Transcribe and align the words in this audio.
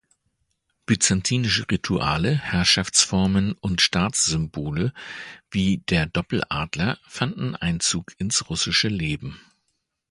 Byzantinische 0.87 1.69
Rituale, 1.69 2.31
Herrschaftsformen 2.35 3.51
und 3.53 3.81
Staatssymbole 3.81 4.93
wie 5.51 5.83
der 5.91 6.07
Doppeladler 6.07 6.97
fanden 7.05 7.55
Einzug 7.55 8.15
ins 8.19 8.49
russische 8.49 8.87
Leben. 8.87 9.39